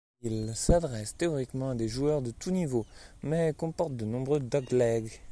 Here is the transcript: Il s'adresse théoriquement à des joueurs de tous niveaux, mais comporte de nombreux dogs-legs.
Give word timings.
Il 0.23 0.55
s'adresse 0.55 1.15
théoriquement 1.15 1.69
à 1.69 1.75
des 1.75 1.87
joueurs 1.87 2.23
de 2.23 2.31
tous 2.31 2.49
niveaux, 2.49 2.87
mais 3.21 3.53
comporte 3.55 3.95
de 3.95 4.03
nombreux 4.05 4.39
dogs-legs. 4.39 5.11